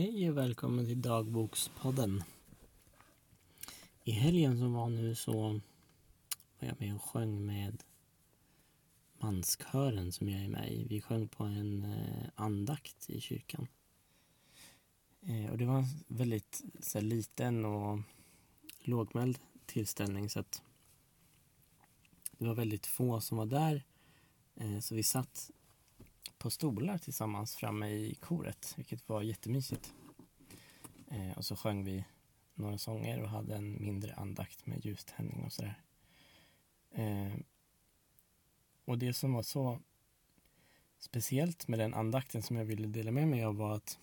Hej 0.00 0.30
och 0.30 0.36
välkommen 0.36 0.86
till 0.86 1.02
dagbokspodden. 1.02 2.22
I 4.04 4.10
helgen 4.10 4.58
som 4.58 4.72
var 4.72 4.88
nu 4.88 5.14
så 5.14 5.60
var 6.58 6.68
jag 6.68 6.80
med 6.80 6.94
och 6.94 7.02
sjöng 7.02 7.46
med 7.46 7.82
manskören 9.18 10.12
som 10.12 10.28
jag 10.28 10.40
är 10.44 10.48
med 10.48 10.72
i. 10.72 10.86
Vi 10.88 11.00
sjöng 11.00 11.28
på 11.28 11.44
en 11.44 11.84
eh, 11.84 12.28
andakt 12.34 13.10
i 13.10 13.20
kyrkan. 13.20 13.66
Eh, 15.22 15.50
och 15.50 15.58
det 15.58 15.64
var 15.64 15.78
en 15.78 15.86
väldigt 16.06 16.62
så 16.80 16.98
här, 16.98 17.06
liten 17.06 17.64
och 17.64 17.98
lågmäld 18.78 19.38
tillställning 19.66 20.30
så 20.30 20.40
att 20.40 20.62
det 22.38 22.46
var 22.46 22.54
väldigt 22.54 22.86
få 22.86 23.20
som 23.20 23.38
var 23.38 23.46
där. 23.46 23.84
Eh, 24.54 24.78
så 24.78 24.94
vi 24.94 25.02
satt 25.02 25.50
på 26.40 26.50
stolar 26.50 26.98
tillsammans 26.98 27.56
framme 27.56 27.88
i 27.88 28.14
koret, 28.14 28.74
vilket 28.76 29.08
var 29.08 29.22
jättemysigt. 29.22 29.94
Eh, 31.08 31.38
och 31.38 31.44
så 31.44 31.56
sjöng 31.56 31.84
vi 31.84 32.04
några 32.54 32.78
sånger 32.78 33.22
och 33.22 33.28
hade 33.28 33.54
en 33.56 33.82
mindre 33.82 34.14
andakt 34.14 34.66
med 34.66 34.84
ljuständning 34.84 35.44
och 35.44 35.52
sådär. 35.52 35.82
Eh, 36.90 37.32
och 38.84 38.98
det 38.98 39.12
som 39.12 39.32
var 39.32 39.42
så 39.42 39.78
speciellt 40.98 41.68
med 41.68 41.78
den 41.78 41.94
andakten 41.94 42.42
som 42.42 42.56
jag 42.56 42.64
ville 42.64 42.88
dela 42.88 43.10
med 43.10 43.28
mig 43.28 43.44
av 43.44 43.56
var 43.56 43.76
att 43.76 43.98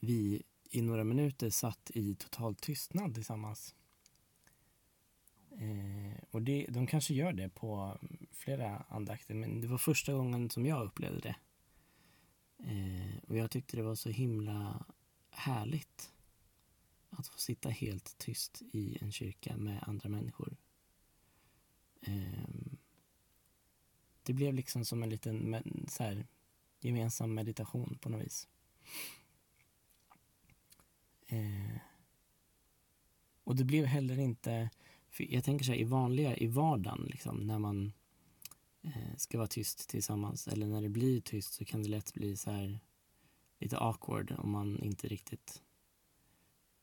vi 0.00 0.42
i 0.70 0.82
några 0.82 1.04
minuter 1.04 1.50
satt 1.50 1.90
i 1.94 2.14
total 2.14 2.54
tystnad 2.54 3.14
tillsammans. 3.14 3.74
Eh, 5.58 6.22
och 6.30 6.42
det, 6.42 6.66
de 6.68 6.86
kanske 6.86 7.14
gör 7.14 7.32
det 7.32 7.48
på 7.48 7.98
flera 8.32 8.84
andakter, 8.88 9.34
men 9.34 9.60
det 9.60 9.66
var 9.66 9.78
första 9.78 10.12
gången 10.12 10.50
som 10.50 10.66
jag 10.66 10.86
upplevde 10.86 11.20
det. 11.20 11.36
Eh, 12.58 13.18
och 13.28 13.36
jag 13.36 13.50
tyckte 13.50 13.76
det 13.76 13.82
var 13.82 13.94
så 13.94 14.10
himla 14.10 14.86
härligt 15.30 16.12
att 17.10 17.28
få 17.28 17.38
sitta 17.38 17.68
helt 17.68 18.18
tyst 18.18 18.62
i 18.72 18.98
en 19.00 19.12
kyrka 19.12 19.56
med 19.56 19.84
andra 19.86 20.08
människor. 20.08 20.56
Eh, 22.00 22.48
det 24.22 24.32
blev 24.32 24.54
liksom 24.54 24.84
som 24.84 25.02
en 25.02 25.10
liten 25.10 25.64
så 25.88 26.02
här, 26.02 26.26
gemensam 26.80 27.34
meditation 27.34 27.98
på 28.00 28.08
något 28.08 28.22
vis. 28.22 28.48
Eh, 31.26 31.76
och 33.44 33.56
det 33.56 33.64
blev 33.64 33.84
heller 33.84 34.18
inte 34.18 34.70
jag 35.18 35.44
tänker 35.44 35.64
så 35.64 35.72
här, 35.72 35.78
i 35.78 35.84
vanliga, 35.84 36.36
i 36.36 36.46
vardagen, 36.46 37.06
liksom, 37.10 37.46
när 37.46 37.58
man 37.58 37.92
eh, 38.82 39.16
ska 39.16 39.38
vara 39.38 39.48
tyst 39.48 39.88
tillsammans 39.88 40.48
eller 40.48 40.66
när 40.66 40.82
det 40.82 40.88
blir 40.88 41.20
tyst 41.20 41.54
så 41.54 41.64
kan 41.64 41.82
det 41.82 41.88
lätt 41.88 42.14
bli 42.14 42.36
så 42.36 42.50
här 42.50 42.80
lite 43.58 43.78
awkward 43.78 44.34
om 44.38 44.50
man 44.50 44.82
inte 44.82 45.08
riktigt 45.08 45.62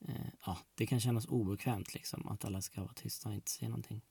eh, 0.00 0.28
ja, 0.46 0.58
det 0.74 0.86
kan 0.86 1.00
kännas 1.00 1.26
obekvämt 1.26 1.94
liksom 1.94 2.28
att 2.28 2.44
alla 2.44 2.62
ska 2.62 2.80
vara 2.80 2.92
tysta 2.92 3.28
och 3.28 3.34
inte 3.34 3.50
säga 3.50 3.68
någonting. 3.68 4.02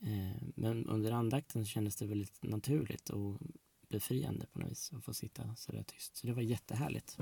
Eh, 0.00 0.42
men 0.54 0.86
under 0.86 1.12
andakten 1.12 1.64
så 1.64 1.68
kändes 1.68 1.96
det 1.96 2.06
väldigt 2.06 2.42
naturligt 2.42 3.10
och 3.10 3.40
befriande 3.88 4.46
på 4.46 4.58
något 4.58 4.70
vis 4.70 4.92
att 4.92 5.04
få 5.04 5.14
sitta 5.14 5.56
så 5.56 5.72
där 5.72 5.82
tyst. 5.82 6.16
Så 6.16 6.26
det 6.26 6.32
var 6.32 6.42
jättehärligt. 6.42 7.18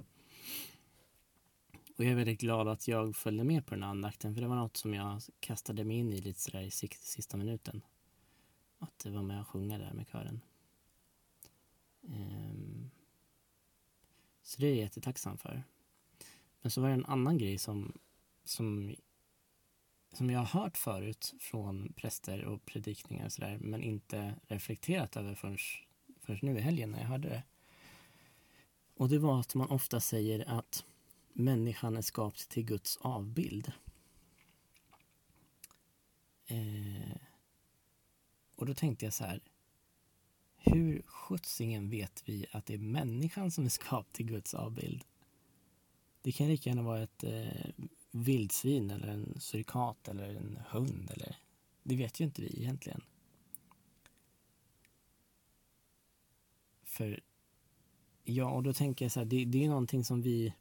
Och 1.96 2.04
jag 2.04 2.12
är 2.12 2.16
väldigt 2.16 2.40
glad 2.40 2.68
att 2.68 2.88
jag 2.88 3.16
följde 3.16 3.44
med 3.44 3.66
på 3.66 3.74
den 3.74 3.82
här 3.82 3.90
andakten 3.90 4.34
för 4.34 4.40
det 4.40 4.48
var 4.48 4.56
något 4.56 4.76
som 4.76 4.94
jag 4.94 5.22
kastade 5.40 5.84
mig 5.84 5.96
in 5.96 6.12
i 6.12 6.20
lite 6.20 6.40
sådär 6.40 6.62
i 6.62 6.70
sista 6.70 7.36
minuten. 7.36 7.82
Att 8.78 8.98
det 8.98 9.10
var 9.10 9.22
med 9.22 9.40
och 9.40 9.48
sjunga 9.48 9.78
där 9.78 9.92
med 9.92 10.08
kören. 10.08 10.40
Um, 12.00 12.90
så 14.42 14.60
det 14.60 14.66
är 14.66 14.70
jag 14.70 14.78
jättetacksam 14.78 15.38
för. 15.38 15.64
Men 16.60 16.70
så 16.70 16.80
var 16.80 16.88
det 16.88 16.94
en 16.94 17.04
annan 17.04 17.38
grej 17.38 17.58
som, 17.58 17.98
som, 18.44 18.94
som 20.12 20.30
jag 20.30 20.40
har 20.40 20.60
hört 20.60 20.76
förut 20.76 21.34
från 21.40 21.92
präster 21.92 22.44
och 22.44 22.64
predikningar 22.66 23.26
och 23.26 23.32
sådär 23.32 23.58
men 23.60 23.82
inte 23.82 24.34
reflekterat 24.48 25.16
över 25.16 25.34
förrän, 25.34 25.58
förrän 26.20 26.38
nu 26.42 26.58
i 26.58 26.60
helgen 26.60 26.90
när 26.90 26.98
jag 27.00 27.06
hörde 27.06 27.28
det. 27.28 27.42
Och 28.94 29.08
det 29.08 29.18
var 29.18 29.40
att 29.40 29.54
man 29.54 29.70
ofta 29.70 30.00
säger 30.00 30.58
att 30.58 30.84
människan 31.34 31.96
är 31.96 32.02
skapt 32.02 32.48
till 32.48 32.64
Guds 32.64 32.96
avbild. 32.96 33.72
Eh, 36.46 37.16
och 38.56 38.66
då 38.66 38.74
tänkte 38.74 39.06
jag 39.06 39.12
så 39.12 39.24
här. 39.24 39.40
Hur 40.56 41.02
sjuttsingen 41.06 41.90
vet 41.90 42.22
vi 42.28 42.46
att 42.52 42.66
det 42.66 42.74
är 42.74 42.78
människan 42.78 43.50
som 43.50 43.64
är 43.64 43.68
skapt 43.68 44.12
till 44.12 44.26
Guds 44.26 44.54
avbild? 44.54 45.04
Det 46.22 46.32
kan 46.32 46.48
lika 46.48 46.70
gärna 46.70 46.82
vara 46.82 47.02
ett 47.02 47.24
eh, 47.24 47.70
vildsvin 48.10 48.90
eller 48.90 49.08
en 49.08 49.40
surikat 49.40 50.08
eller 50.08 50.34
en 50.34 50.58
hund. 50.68 51.10
Eller, 51.10 51.36
det 51.82 51.96
vet 51.96 52.20
ju 52.20 52.24
inte 52.24 52.42
vi 52.42 52.60
egentligen. 52.60 53.00
För 56.82 57.20
Ja, 58.24 58.50
och 58.50 58.62
då 58.62 58.72
tänker 58.72 59.04
jag 59.04 59.12
så 59.12 59.20
här, 59.20 59.26
det, 59.26 59.44
det 59.44 59.64
är 59.64 59.68
någonting 59.68 60.04
som 60.04 60.22
vi 60.22 60.54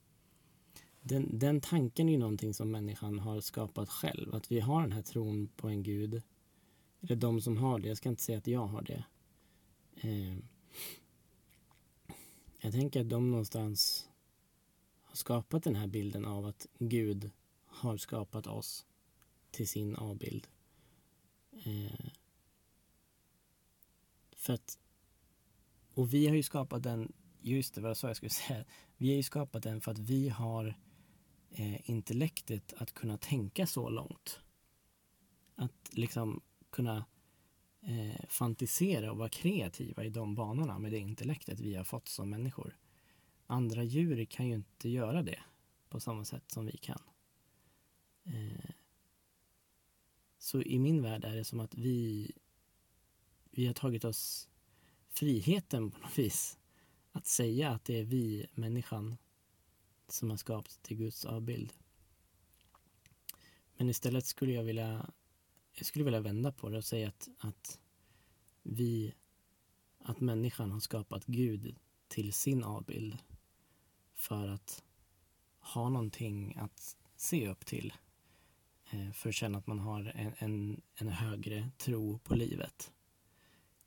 den, 1.04 1.40
den 1.40 1.62
tanken 1.62 2.08
är 2.10 2.14
ju 2.14 2.20
någonting 2.20 2.54
som 2.54 2.72
människan 2.72 3.20
har 3.20 3.42
skapat 3.42 3.90
själv. 3.90 4.36
Att 4.36 4.52
vi 4.52 4.60
har 4.60 4.82
den 4.82 4.92
här 4.92 5.02
tron 5.02 5.48
på 5.48 5.68
en 5.68 5.84
gud. 5.84 6.22
Eller 7.02 7.16
de 7.16 7.42
som 7.42 7.58
har 7.58 7.80
det. 7.80 7.88
Jag 7.88 7.98
ska 7.98 8.10
inte 8.10 8.24
säga 8.24 8.38
att 8.38 8.48
jag 8.48 8.66
har 8.66 8.82
det. 8.82 9.04
Eh, 9.96 10.38
jag 12.60 12.72
tänker 12.72 13.02
att 13.02 13.10
de 13.10 13.32
någonstans 13.32 14.10
har 15.02 15.16
skapat 15.16 15.64
den 15.64 15.76
här 15.76 15.88
bilden 15.88 16.26
av 16.26 16.46
att 16.46 16.68
Gud 16.80 17.32
har 17.66 17.98
skapat 17.98 18.48
oss 18.48 18.86
till 19.52 19.68
sin 19.68 19.96
avbild. 19.96 20.48
Eh, 21.52 22.06
för 24.36 24.54
att, 24.54 24.80
och 25.94 26.14
vi 26.14 26.28
har 26.28 26.36
ju 26.36 26.44
skapat 26.44 26.84
den, 26.84 27.14
just 27.42 27.76
det 27.76 27.82
vad 27.82 27.90
jag 27.90 27.98
sa 27.98 28.08
jag 28.08 28.18
skulle 28.18 28.30
säga, 28.30 28.66
vi 28.98 29.10
har 29.10 29.16
ju 29.16 29.24
skapat 29.24 29.64
den 29.64 29.82
för 29.82 29.92
att 29.92 30.00
vi 30.00 30.30
har 30.30 30.76
eh, 31.54 31.90
intellektet 31.90 32.74
att 32.78 32.94
kunna 32.94 33.18
tänka 33.18 33.68
så 33.68 33.90
långt. 33.90 34.40
Att 35.56 35.90
liksom 35.92 36.42
kunna 36.70 37.06
eh, 37.82 38.26
fantisera 38.28 39.12
och 39.12 39.18
vara 39.18 39.30
kreativa 39.30 40.04
i 40.04 40.10
de 40.10 40.36
banorna 40.36 40.80
med 40.80 40.92
det 40.92 40.98
intellektet 40.98 41.60
vi 41.60 41.76
har 41.76 41.84
fått 41.84 42.08
som 42.08 42.30
människor. 42.30 42.78
Andra 43.48 43.84
djur 43.84 44.26
kan 44.26 44.48
ju 44.48 44.56
inte 44.56 44.90
göra 44.90 45.24
det 45.24 45.40
på 45.90 46.00
samma 46.00 46.26
sätt 46.26 46.52
som 46.52 46.66
vi 46.66 46.78
kan. 46.78 47.02
Eh, 48.24 48.72
så 50.38 50.62
i 50.62 50.80
min 50.80 51.02
värld 51.02 51.26
är 51.26 51.36
det 51.36 51.44
som 51.44 51.60
att 51.60 51.76
vi, 51.76 52.32
vi 53.52 53.68
har 53.68 53.74
tagit 53.74 54.06
oss 54.06 54.50
friheten 55.10 55.92
på 55.92 56.00
något 56.00 56.20
vis 56.20 56.58
att 57.12 57.26
säga 57.26 57.70
att 57.70 57.86
det 57.86 58.00
är 58.00 58.04
vi, 58.04 58.48
människan, 58.54 59.18
som 60.14 60.30
har 60.30 60.38
skapats 60.38 60.78
till 60.78 60.98
Guds 60.98 61.26
avbild. 61.26 61.74
Men 63.78 63.90
istället 63.90 64.26
skulle 64.26 64.54
jag 64.54 64.64
vilja 64.64 65.14
jag 65.72 65.86
skulle 65.86 66.06
vilja 66.06 66.20
vända 66.20 66.52
på 66.52 66.70
det 66.70 66.78
och 66.78 66.86
säga 66.86 67.08
att, 67.08 67.30
att 67.38 67.80
vi, 68.64 69.14
att 70.00 70.20
människan 70.20 70.72
har 70.72 70.80
skapat 70.80 71.26
Gud 71.26 71.76
till 72.08 72.34
sin 72.34 72.64
avbild 72.64 73.18
för 74.14 74.48
att 74.48 74.84
ha 75.60 75.90
någonting 75.90 76.56
att 76.58 76.98
se 77.16 77.48
upp 77.48 77.66
till. 77.66 77.94
Eh, 78.90 79.12
för 79.12 79.30
att 79.30 79.36
känna 79.36 79.58
att 79.58 79.68
man 79.68 79.80
har 79.80 80.12
en, 80.16 80.34
en, 80.38 80.82
en 80.96 81.08
högre 81.08 81.70
tro 81.78 82.20
på 82.20 82.36
livet. 82.36 82.92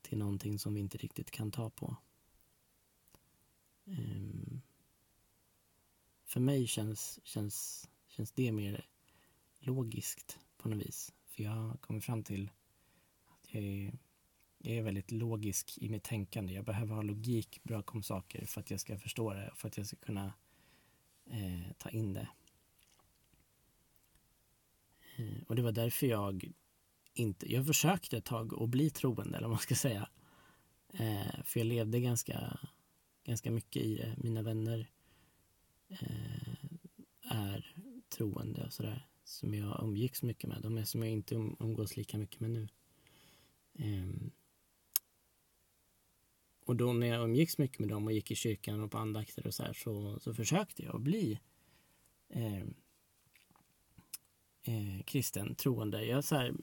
Till 0.01 0.17
någonting 0.17 0.59
som 0.59 0.73
vi 0.73 0.79
inte 0.79 0.97
riktigt 0.97 1.31
kan 1.31 1.51
ta 1.51 1.69
på. 1.69 1.95
För 6.37 6.41
mig 6.41 6.67
känns, 6.67 7.19
känns, 7.23 7.89
känns 8.07 8.31
det 8.31 8.51
mer 8.51 8.85
logiskt 9.59 10.39
på 10.57 10.69
något 10.69 10.85
vis. 10.85 11.13
För 11.27 11.43
jag 11.43 11.51
har 11.51 11.77
kommit 11.77 12.03
fram 12.03 12.23
till 12.23 12.49
att 13.25 13.53
jag 13.53 13.63
är, 13.63 13.97
jag 14.57 14.75
är 14.75 14.81
väldigt 14.81 15.11
logisk 15.11 15.77
i 15.77 15.89
mitt 15.89 16.03
tänkande. 16.03 16.53
Jag 16.53 16.65
behöver 16.65 16.95
ha 16.95 17.01
logik 17.01 17.59
bakom 17.63 18.03
saker 18.03 18.45
för 18.45 18.61
att 18.61 18.71
jag 18.71 18.79
ska 18.79 18.97
förstå 18.97 19.33
det 19.33 19.49
och 19.49 19.57
för 19.57 19.67
att 19.67 19.77
jag 19.77 19.87
ska 19.87 19.95
kunna 19.95 20.33
eh, 21.25 21.71
ta 21.77 21.89
in 21.89 22.13
det. 22.13 22.29
Eh, 25.17 25.43
och 25.47 25.55
det 25.55 25.61
var 25.61 25.71
därför 25.71 26.07
jag 26.07 26.51
inte, 27.13 27.53
jag 27.53 27.67
försökte 27.67 28.17
ett 28.17 28.25
tag 28.25 28.63
att 28.63 28.69
bli 28.69 28.89
troende 28.89 29.37
eller 29.37 29.47
vad 29.47 29.55
man 29.55 29.59
ska 29.59 29.75
säga. 29.75 30.09
Eh, 30.93 31.43
för 31.43 31.59
jag 31.59 31.67
levde 31.67 31.99
ganska, 31.99 32.59
ganska 33.23 33.51
mycket 33.51 33.81
i 33.81 33.95
det. 33.95 34.15
Mina 34.17 34.41
vänner 34.41 34.89
Eh, 35.89 36.57
är 37.21 37.75
troende 38.09 38.65
och 38.65 38.73
sådär. 38.73 39.07
Som 39.23 39.53
jag 39.53 39.83
umgicks 39.83 40.23
mycket 40.23 40.49
med. 40.49 40.61
De 40.61 40.77
är 40.77 40.83
som 40.83 41.01
jag 41.01 41.11
inte 41.11 41.35
um-, 41.35 41.55
umgås 41.59 41.97
lika 41.97 42.17
mycket 42.17 42.39
med 42.39 42.49
nu. 42.49 42.67
Ehm, 43.73 44.31
och 46.65 46.75
då 46.75 46.93
när 46.93 47.07
jag 47.07 47.23
umgicks 47.23 47.57
mycket 47.57 47.79
med 47.79 47.89
dem 47.89 48.05
och 48.05 48.13
gick 48.13 48.31
i 48.31 48.35
kyrkan 48.35 48.83
och 48.83 48.91
på 48.91 48.97
andakter 48.97 49.47
och 49.47 49.53
så 49.53 49.63
här 49.63 49.73
så, 49.73 50.19
så 50.19 50.33
försökte 50.33 50.83
jag 50.83 51.01
bli 51.01 51.39
eh, 52.29 52.61
eh, 54.63 55.03
kristen, 55.05 55.55
troende. 55.55 56.05
Jag 56.05 56.23
så 56.23 56.35
här, 56.35 56.53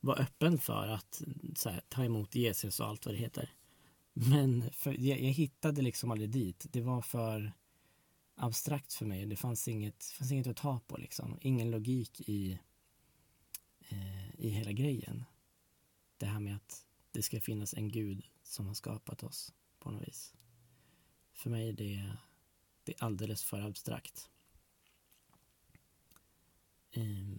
var 0.00 0.20
öppen 0.20 0.58
för 0.58 0.86
att 0.86 1.22
här, 1.64 1.82
ta 1.88 2.04
emot 2.04 2.34
Jesus 2.34 2.80
och 2.80 2.86
allt 2.86 3.06
vad 3.06 3.14
det 3.14 3.18
heter. 3.18 3.50
Men 4.12 4.70
för, 4.72 5.00
jag, 5.00 5.20
jag, 5.20 5.30
hittade 5.30 5.82
liksom 5.82 6.10
aldrig 6.10 6.30
dit. 6.30 6.66
Det 6.70 6.80
var 6.80 7.02
för 7.02 7.52
abstrakt 8.34 8.92
för 8.92 9.06
mig. 9.06 9.26
Det 9.26 9.36
fanns 9.36 9.68
inget, 9.68 10.04
fanns 10.04 10.32
inget 10.32 10.46
att 10.46 10.56
ta 10.56 10.80
på 10.80 10.96
liksom. 10.96 11.38
Ingen 11.40 11.70
logik 11.70 12.20
i, 12.20 12.58
eh, 13.80 14.34
i 14.34 14.48
hela 14.48 14.72
grejen. 14.72 15.24
Det 16.16 16.26
här 16.26 16.40
med 16.40 16.56
att 16.56 16.86
det 17.10 17.22
ska 17.22 17.40
finnas 17.40 17.74
en 17.74 17.88
gud 17.88 18.26
som 18.42 18.66
har 18.66 18.74
skapat 18.74 19.22
oss 19.22 19.54
på 19.78 19.90
något 19.90 20.08
vis. 20.08 20.34
För 21.32 21.50
mig 21.50 21.68
är 21.68 21.72
det, 21.72 22.12
det 22.84 22.92
är 22.92 23.04
alldeles 23.04 23.42
för 23.42 23.60
abstrakt. 23.60 24.30
Eh, 26.90 27.36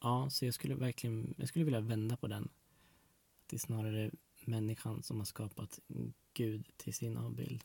ja, 0.00 0.30
så 0.30 0.44
jag 0.44 0.54
skulle 0.54 0.74
verkligen 0.74 1.34
jag 1.38 1.48
skulle 1.48 1.64
vilja 1.64 1.80
vända 1.80 2.16
på 2.16 2.26
den. 2.26 2.48
Det 3.46 3.56
är 3.56 3.60
snarare 3.60 4.10
människan 4.44 5.02
som 5.02 5.18
har 5.18 5.24
skapat 5.24 5.80
Gud 6.34 6.70
till 6.76 6.94
sin 6.94 7.16
avbild. 7.16 7.64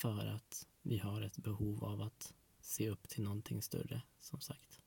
För 0.00 0.26
att 0.26 0.66
vi 0.82 0.98
har 0.98 1.22
ett 1.22 1.38
behov 1.38 1.84
av 1.84 2.00
att 2.00 2.34
se 2.60 2.90
upp 2.90 3.08
till 3.08 3.22
någonting 3.22 3.62
större, 3.62 4.02
som 4.18 4.40
sagt. 4.40 4.82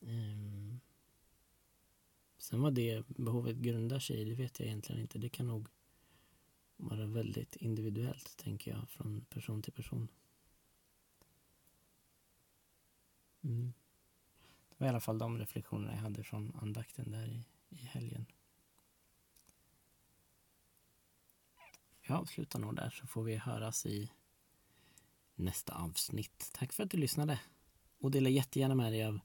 Um, 0.00 0.80
sen 2.38 2.60
vad 2.60 2.74
det 2.74 3.08
behovet 3.08 3.56
grundar 3.56 3.98
sig 3.98 4.20
i, 4.20 4.24
det 4.24 4.34
vet 4.34 4.60
jag 4.60 4.66
egentligen 4.66 5.00
inte. 5.00 5.18
Det 5.18 5.28
kan 5.28 5.46
nog 5.46 5.68
vara 6.76 7.06
väldigt 7.06 7.56
individuellt, 7.56 8.36
tänker 8.36 8.70
jag, 8.70 8.90
från 8.90 9.24
person 9.24 9.62
till 9.62 9.72
person. 9.72 10.08
Mm. 13.40 13.72
Det 14.68 14.74
var 14.78 14.86
i 14.86 14.90
alla 14.90 15.00
fall 15.00 15.18
de 15.18 15.38
reflektionerna 15.38 15.92
jag 15.92 16.00
hade 16.00 16.24
från 16.24 16.54
andakten 16.54 17.10
där 17.10 17.28
i, 17.28 17.46
i 17.68 17.76
helgen. 17.76 18.26
Jag 22.10 22.18
avslutar 22.18 22.58
nog 22.58 22.76
där 22.76 22.90
så 22.90 23.06
får 23.06 23.22
vi 23.22 23.36
höras 23.36 23.86
i 23.86 24.10
nästa 25.34 25.74
avsnitt. 25.74 26.50
Tack 26.52 26.72
för 26.72 26.82
att 26.82 26.90
du 26.90 26.96
lyssnade 26.96 27.40
och 28.00 28.10
dela 28.10 28.28
jättegärna 28.28 28.74
med 28.74 28.92
dig 28.92 29.04
av 29.04 29.20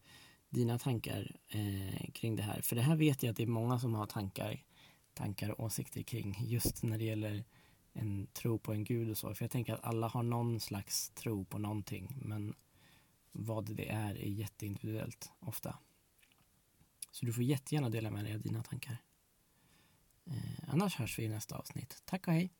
dina 0.49 0.79
tankar 0.79 1.35
eh, 1.47 2.11
kring 2.13 2.35
det 2.35 2.43
här. 2.43 2.61
För 2.61 2.75
det 2.75 2.81
här 2.81 2.95
vet 2.95 3.23
jag 3.23 3.31
att 3.31 3.37
det 3.37 3.43
är 3.43 3.47
många 3.47 3.79
som 3.79 3.93
har 3.93 4.05
tankar, 4.05 4.63
tankar 5.13 5.49
och 5.49 5.65
åsikter 5.65 6.01
kring 6.01 6.37
just 6.39 6.83
när 6.83 6.97
det 6.97 7.03
gäller 7.03 7.43
en 7.93 8.27
tro 8.33 8.59
på 8.59 8.73
en 8.73 8.83
gud 8.83 9.09
och 9.09 9.17
så. 9.17 9.35
För 9.35 9.43
jag 9.43 9.51
tänker 9.51 9.73
att 9.73 9.83
alla 9.83 10.07
har 10.07 10.23
någon 10.23 10.59
slags 10.59 11.09
tro 11.09 11.45
på 11.45 11.57
någonting. 11.57 12.17
Men 12.21 12.55
vad 13.31 13.75
det 13.75 13.89
är 13.89 14.15
är 14.15 14.29
jätteindividuellt 14.29 15.31
ofta. 15.39 15.77
Så 17.11 17.25
du 17.25 17.33
får 17.33 17.43
jättegärna 17.43 17.89
dela 17.89 18.11
med 18.11 18.25
dig 18.25 18.33
av 18.33 18.41
dina 18.41 18.63
tankar. 18.63 18.97
Eh, 20.25 20.73
annars 20.73 20.95
hörs 20.95 21.19
vi 21.19 21.23
i 21.23 21.29
nästa 21.29 21.55
avsnitt. 21.55 22.01
Tack 22.05 22.27
och 22.27 22.33
hej! 22.33 22.51